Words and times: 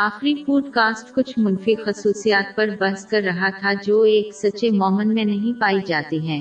آخری 0.00 0.44
pod 0.44 0.64
cost 0.70 1.14
کچھ 1.14 1.38
منفی 1.38 1.74
خصوصیات 1.74 2.56
پر 2.56 2.68
بحث 2.80 3.06
کر 3.06 3.22
رہا 3.26 3.50
تھا 3.50 3.72
جو 3.82 4.02
ایک 4.02 4.34
سچے 4.34 4.70
مومن 4.70 5.14
میں 5.14 5.24
نہیں 5.24 5.60
پائی 5.60 5.78
جاتی 5.86 6.28
ہیں۔ 6.28 6.40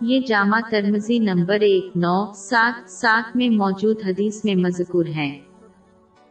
یہ 0.00 0.20
جامع 0.26 0.60
ترمزی 0.70 1.18
نمبر 1.18 1.60
ایک، 1.60 1.96
نو، 1.96 2.32
سات 2.34 2.90
سات 2.90 3.36
میں 3.36 3.50
موجود 3.50 3.96
حدیث 4.06 4.44
میں 4.44 4.54
مذکور 4.54 5.06
ہیں۔ 5.06 5.40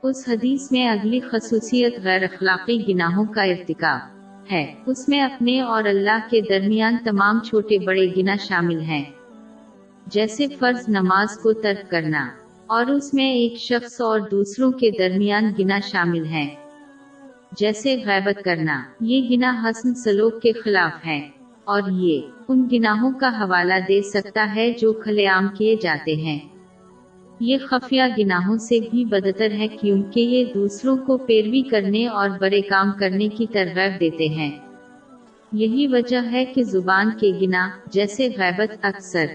اس 0.03 0.29
حدیث 0.29 0.71
میں 0.71 0.87
اگلی 0.87 1.19
خصوصیت 1.19 1.99
غیر 2.03 2.23
اخلاقی 2.23 2.93
گناہوں 2.93 3.25
کا 3.25 3.43
ارتکاب 3.43 3.99
ہے۔ 4.51 4.73
اس 4.85 5.09
میں 5.09 5.21
اپنے 5.21 5.61
اور 5.61 5.83
اللہ 5.83 6.27
کے 6.29 6.41
درمیان 6.41 6.97
تمام 7.05 7.39
چھوٹے 7.39 7.79
بڑے 7.79 8.07
گنا 8.17 8.35
شامل 8.35 8.79
ہیں۔ 8.79 9.05
جیسے 10.07 10.47
فرض 10.59 10.89
نماز 10.89 11.37
کو 11.37 11.53
ترک 11.53 11.91
کرنا۔ 11.91 12.29
اور 12.67 12.85
اس 12.85 13.13
میں 13.13 13.31
ایک 13.31 13.57
شخص 13.57 14.01
اور 14.01 14.19
دوسروں 14.19 14.71
کے 14.71 14.91
درمیان 14.91 15.53
گنا 15.59 15.79
شامل 15.79 16.25
ہے 16.25 16.55
جیسے 17.57 17.95
غیبت 18.05 18.43
کرنا، 18.43 18.83
یہ 19.01 19.29
گنا 19.29 19.63
حسن 19.63 19.95
سلوک 19.95 20.41
کے 20.41 20.51
خلاف 20.51 21.05
ہے۔ 21.05 21.29
اور 21.63 21.81
یہ 21.91 22.21
ان 22.47 22.67
گناہوں 22.71 23.11
کا 23.11 23.27
حوالہ 23.27 23.73
دے 23.87 24.01
سکتا 24.01 24.55
ہے 24.55 24.73
جو 24.81 24.93
کھلے 24.93 25.27
عام 25.27 25.47
کیے 25.57 25.75
جاتے 25.81 26.15
ہیں۔ 26.15 26.39
یہ 27.39 27.57
خفیہ 27.57 28.03
گناہوں 28.17 28.57
سے 28.57 28.79
بھی 28.91 29.05
بدتر 29.05 29.51
ہے 29.51 29.67
کیونکہ 29.67 30.19
یہ 30.19 30.45
دوسروں 30.53 30.97
کو 30.97 31.17
پیروی 31.17 31.61
کرنے 31.61 32.07
اور 32.07 32.29
بڑے 32.39 32.61
کام 32.61 32.91
کرنے 32.99 33.27
کی 33.27 33.45
ترغیب 33.45 33.99
دیتے 33.99 34.27
ہیں۔ 34.27 34.51
یہی 35.53 35.87
وجہ 35.87 36.31
ہے 36.31 36.45
کہ 36.45 36.63
زبان 36.63 37.09
کے 37.19 37.31
گنا 37.41 37.69
جیسے 37.91 38.27
غیبت، 38.37 38.77
اکثر 38.81 39.25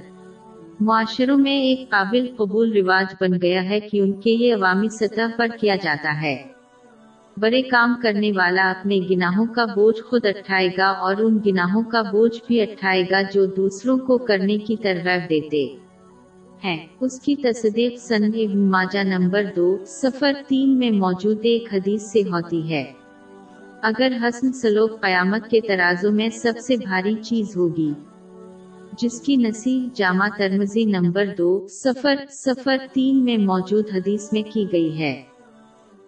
معاشروں 0.81 1.39
میں 1.39 1.61
ایک 1.61 1.91
قابل 1.91 2.27
قبول 2.37 2.73
رواج 2.73 3.15
بن 3.21 3.31
گیا 3.43 3.65
ہے 3.65 3.81
کیونکہ 3.81 4.31
یہ 4.31 4.55
عوامی 4.55 4.89
سطح 4.89 5.23
پر 5.37 5.47
کیا 5.61 5.77
جاتا 5.83 6.23
ہے۔ 6.23 6.45
بڑے 7.37 7.63
کام 7.63 7.95
کرنے 8.03 8.33
والا 8.37 8.71
اپنے 8.71 8.99
گناہوں 9.11 9.47
کا 9.47 9.65
بوجھ 9.65 10.03
خود 10.03 10.27
اٹھائے 10.27 10.69
گا 10.79 10.87
اور 10.87 11.15
ان 11.19 11.39
گناہوں 11.47 11.83
کا 11.83 12.03
بوجھ 12.03 12.41
بھی 12.47 12.61
اٹھائے 12.61 13.05
گا 13.11 13.21
جو 13.35 13.47
دوسروں 13.47 13.99
کو 13.99 14.19
کرنے 14.19 14.59
کی 14.59 14.77
ترغیب 14.77 15.31
دیتے 15.31 15.77
ہیں۔ 16.65 16.87
اس 17.01 17.21
کی 17.21 17.35
تصدیق 17.37 17.99
سن 17.99 18.25
ابن 18.25 18.71
ماجہ 18.71 18.99
نمبر 18.99 19.43
دو 19.57 19.79
سفر 19.87 20.33
تین 20.49 20.79
میں 20.79 20.91
موجود 20.91 21.39
ایک 21.43 21.75
حدیث 21.75 22.03
سے 22.03 22.23
ہوتی 22.23 22.73
ہے۔ 22.73 22.93
اگر 23.83 24.13
حسن 24.23 24.53
سلوک 24.53 25.01
قیامت 25.01 25.49
کے 25.51 25.61
ترازوں 25.61 26.13
میں 26.13 26.29
سب 26.29 26.53
سے 26.67 26.77
بھاری 26.77 27.15
چیز 27.15 27.57
ہوگی۔ 27.57 27.93
جس 29.03 29.21
کی 29.21 29.37
نصیح 29.37 29.89
جامع 29.95 30.29
ترمزی 30.39 30.85
نمبر 30.85 31.25
دو 31.39 31.67
سفر 31.69 32.15
سفر 32.31 32.77
تین 32.93 33.25
میں 33.25 33.37
موجود 33.37 33.85
حدیث 33.95 34.33
میں 34.33 34.43
کی 34.53 34.67
گئی 34.73 34.99
ہے۔ 34.99 35.23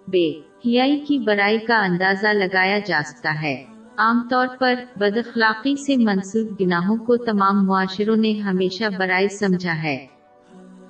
بے، 0.08 0.30
حیائی 0.66 1.00
کی 1.00 1.18
برائی 1.18 1.58
کا 1.58 1.84
اندازہ 1.84 2.26
لگایا 2.26 2.78
جا 2.86 3.00
سکتا 3.06 3.42
ہے۔ 3.42 3.64
عام 3.96 4.28
طور 4.30 4.46
پر 4.58 4.74
بد 4.96 5.16
اخلاقی 5.16 5.76
سے 5.76 5.96
منسوخ 5.96 6.60
گناہوں 6.60 6.96
کو 6.96 7.16
تمام 7.16 7.66
معاشروں 7.66 8.16
نے 8.16 8.32
ہمیشہ 8.32 8.84
برائی 8.98 9.28
سمجھا 9.28 9.82
ہے۔ 9.82 10.06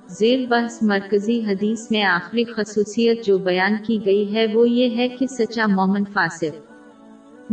زیر 0.07 0.47
بحث 0.49 0.83
مرکزی 0.83 1.41
حدیث 1.45 1.91
میں 1.91 2.03
آخری 2.03 2.43
خصوصیت 2.43 3.25
جو 3.25 3.37
بیان 3.37 3.75
کی 3.85 4.05
گئی 4.05 4.35
ہے 4.35 4.47
وہ 4.53 4.69
یہ 4.69 4.97
ہے 4.97 5.07
کہ 5.09 5.27
سچا 5.27 5.65
مومن 5.67 6.03
فاسق۔ 6.05 6.72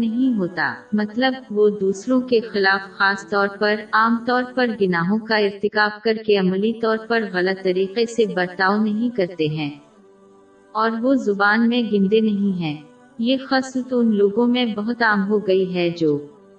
نہیں 0.00 0.38
ہوتا۔ 0.38 0.74
مطلب 0.92 1.34
وہ 1.50 1.70
دوسروں 1.80 2.20
کے 2.20 2.40
خلاف 2.40 2.98
خاص 2.98 3.28
طور 3.30 3.48
پر 3.58 3.74
عام 3.92 4.24
طور 4.26 4.42
پر 4.54 4.66
گناہوں 4.80 5.18
کا 5.18 5.36
ارتکاب 5.36 6.02
کر 6.02 6.14
کے 6.26 6.36
عملی 6.36 6.72
طور 6.72 6.98
پر 7.08 7.22
غلط 7.32 7.64
طریقے 7.64 8.06
سے 8.06 8.24
برتاؤ 8.26 8.82
نہیں 8.82 9.16
کرتے 9.16 9.46
ہیں۔ 9.48 9.70
اور 10.72 10.90
وہ 11.02 11.14
زبان 11.14 11.68
میں 11.68 11.82
گندے 11.92 12.20
نہیں 12.20 12.60
ہیں۔ 12.60 12.76
یہ 13.18 13.36
خصلت 13.48 13.88
ان 13.90 14.16
لوگوں 14.16 14.46
میں 14.46 14.66
بہت 14.66 15.02
عام 15.02 15.28
ہو 15.28 15.38
گئی 15.38 15.74
ہے 15.74 15.90
جو 15.90 16.18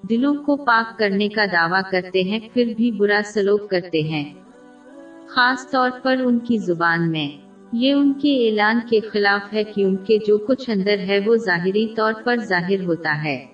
دلوں 0.09 0.35
کو 0.35 0.56
پاک 0.56 1.00
کرنے 1.00 1.30
کا 1.30 1.46
دعویٰ 1.51 1.81
کرتے 1.91 2.24
ہیں، 2.24 2.40
پھر 2.53 2.74
بھی 2.78 2.91
برا 2.91 3.19
سلوک 3.25 3.69
کرتے 3.69 4.01
ہیں۔ 4.01 4.34
خاص 5.28 5.72
طور 5.72 5.90
پر 6.03 6.16
ان 6.25 6.40
کی 6.40 6.57
زبان 6.57 7.12
میں۔ 7.12 7.50
یہ 7.73 7.93
ان 7.93 8.13
کے 8.13 8.49
اعلان 8.49 8.79
کے 8.89 8.99
خلاف 8.99 9.53
ہے 9.53 9.63
کیونکہ 9.63 10.17
جو 10.27 10.37
کچھ 10.37 10.69
اندر 10.69 10.99
ہے 10.99 11.19
وہ 11.25 11.35
ظاہری 11.35 11.87
طور 11.95 12.13
پر 12.23 12.35
ظاہر 12.37 12.83
ہوتا 12.85 13.23
ہے۔ 13.23 13.45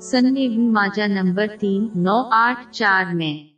سن 0.00 0.26
ابن 0.26 0.72
ماجہ 0.72 1.02
نمبر 1.02 1.46
تین، 1.60 1.88
نو، 1.94 2.22
آٹھ، 2.30 2.72
چار 2.72 3.14
میں۔ 3.14 3.54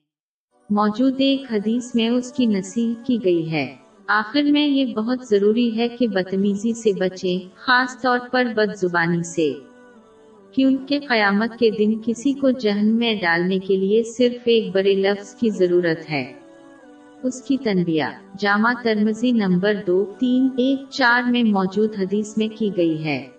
موجود 0.70 1.14
ایک 1.18 1.42
حدیث 1.52 1.94
میں 1.94 2.08
اس 2.08 2.32
کی 2.32 2.46
نصیح 2.46 2.94
کی 3.06 3.18
گئی 3.24 3.50
ہے۔ 3.50 3.74
آخر 4.06 4.42
میں 4.42 4.66
یہ 4.68 4.94
بہت 4.94 5.18
ضروری 5.30 5.78
ہے 5.78 5.88
کہ 5.88 6.06
بدتمیزی 6.08 6.72
سے 6.72 6.92
بچیں، 6.92 7.48
خاص 7.56 8.00
طور 8.02 8.18
پر 8.30 8.44
بد 8.54 8.74
زبانی 8.74 9.22
سے 9.22 9.52
کیونکہ 10.52 10.98
قیامت 11.08 11.58
کے 11.58 11.70
دن 11.70 11.94
کسی 12.04 12.32
کو 12.32 12.50
جہن 12.50 12.94
میں 12.94 13.14
ڈالنے 13.14 13.58
کے 13.58 13.76
لیے 13.76 14.02
صرف 14.02 14.42
ایک 14.44 14.74
بڑے 14.74 14.94
لفظ 14.94 15.34
کی 15.34 15.50
ضرورت 15.50 16.10
ہے۔ 16.10 16.45
اس 17.26 17.42
کی 17.42 17.56
تنبیہ۔ 17.56 18.04
جامع 18.38 18.72
ترمزی 18.82 19.32
نمبر 19.32 19.74
دو، 19.86 20.12
تین، 20.18 20.48
ایک، 20.56 20.82
چار 20.90 21.22
میں 21.30 21.42
موجود 21.42 21.90
حدیث 21.98 22.38
میں 22.38 22.48
کی 22.58 22.70
گئی 22.76 23.04
ہے۔ 23.04 23.35